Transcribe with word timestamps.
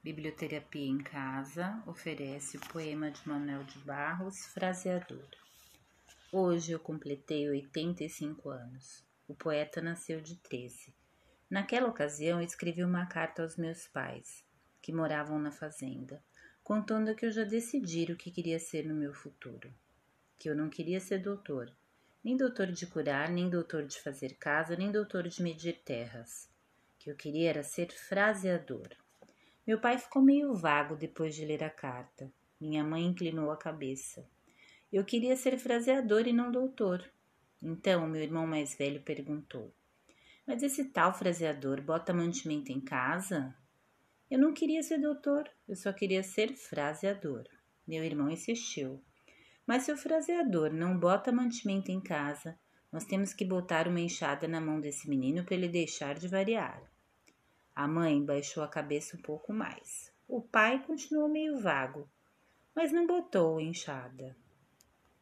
Biblioterapia 0.00 0.86
em 0.86 0.98
Casa 0.98 1.82
oferece 1.84 2.56
o 2.56 2.60
poema 2.68 3.10
de 3.10 3.28
Manuel 3.28 3.64
de 3.64 3.80
Barros, 3.80 4.46
Fraseador. 4.46 5.28
Hoje 6.32 6.70
eu 6.70 6.78
completei 6.78 7.50
85 7.50 8.48
anos. 8.48 9.04
O 9.26 9.34
poeta 9.34 9.82
nasceu 9.82 10.20
de 10.20 10.36
13. 10.36 10.94
Naquela 11.50 11.88
ocasião, 11.88 12.40
escrevi 12.40 12.84
uma 12.84 13.06
carta 13.06 13.42
aos 13.42 13.56
meus 13.56 13.88
pais, 13.88 14.44
que 14.80 14.92
moravam 14.92 15.36
na 15.36 15.50
fazenda, 15.50 16.22
contando 16.62 17.14
que 17.16 17.26
eu 17.26 17.32
já 17.32 17.42
decidira 17.42 18.14
o 18.14 18.16
que 18.16 18.30
queria 18.30 18.60
ser 18.60 18.86
no 18.86 18.94
meu 18.94 19.12
futuro. 19.12 19.68
Que 20.38 20.48
eu 20.48 20.54
não 20.54 20.70
queria 20.70 21.00
ser 21.00 21.18
doutor, 21.18 21.72
nem 22.22 22.36
doutor 22.36 22.68
de 22.70 22.86
curar, 22.86 23.28
nem 23.30 23.50
doutor 23.50 23.84
de 23.84 24.00
fazer 24.00 24.36
casa, 24.36 24.76
nem 24.76 24.92
doutor 24.92 25.26
de 25.26 25.42
medir 25.42 25.82
terras. 25.84 26.48
Que 27.00 27.10
eu 27.10 27.16
queria 27.16 27.50
era 27.50 27.64
ser 27.64 27.90
fraseador 27.90 28.96
meu 29.68 29.78
pai 29.78 29.98
ficou 29.98 30.22
meio 30.22 30.54
vago 30.54 30.96
depois 30.96 31.34
de 31.34 31.44
ler 31.44 31.62
a 31.62 31.68
carta. 31.68 32.32
Minha 32.58 32.82
mãe 32.82 33.04
inclinou 33.04 33.50
a 33.50 33.56
cabeça. 33.58 34.26
Eu 34.90 35.04
queria 35.04 35.36
ser 35.36 35.58
fraseador 35.58 36.26
e 36.26 36.32
não 36.32 36.50
doutor. 36.50 37.04
Então, 37.62 38.08
meu 38.08 38.22
irmão 38.22 38.46
mais 38.46 38.74
velho 38.74 39.02
perguntou: 39.02 39.70
Mas 40.46 40.62
esse 40.62 40.86
tal 40.86 41.12
fraseador 41.12 41.82
bota 41.82 42.14
mantimento 42.14 42.72
em 42.72 42.80
casa? 42.80 43.54
Eu 44.30 44.38
não 44.38 44.54
queria 44.54 44.82
ser 44.82 44.96
doutor, 44.96 45.46
eu 45.68 45.76
só 45.76 45.92
queria 45.92 46.22
ser 46.22 46.54
fraseador. 46.54 47.44
Meu 47.86 48.02
irmão 48.02 48.30
insistiu. 48.30 49.04
Mas 49.66 49.82
se 49.82 49.92
o 49.92 49.98
fraseador 49.98 50.72
não 50.72 50.98
bota 50.98 51.30
mantimento 51.30 51.92
em 51.92 52.00
casa, 52.00 52.58
nós 52.90 53.04
temos 53.04 53.34
que 53.34 53.44
botar 53.44 53.86
uma 53.86 54.00
enxada 54.00 54.48
na 54.48 54.62
mão 54.62 54.80
desse 54.80 55.10
menino 55.10 55.44
para 55.44 55.56
ele 55.56 55.68
deixar 55.68 56.14
de 56.14 56.26
variar. 56.26 56.90
A 57.78 57.86
mãe 57.86 58.20
baixou 58.24 58.64
a 58.64 58.66
cabeça 58.66 59.16
um 59.16 59.22
pouco 59.22 59.52
mais. 59.52 60.12
O 60.26 60.42
pai 60.42 60.82
continuou 60.84 61.28
meio 61.28 61.60
vago, 61.60 62.10
mas 62.74 62.90
não 62.90 63.06
botou 63.06 63.60
enxada. 63.60 64.36